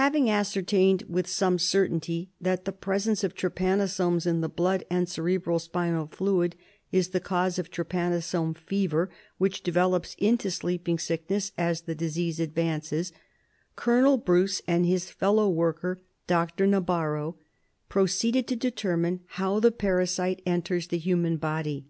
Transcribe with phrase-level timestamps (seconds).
[0.00, 5.58] Having ascertained with some certainty that the presence of trypanosomes in the blood and cerebro
[5.58, 6.56] spinal fluid
[6.90, 13.12] is the cause of trypanosome fever, which develops into sleeping sickness as the disease advances,
[13.76, 16.66] Colonel Bruce and his fellow worker, Dr.
[16.66, 17.36] Nabarro,
[17.90, 21.84] proceeded to determine how the parasite enters the human body.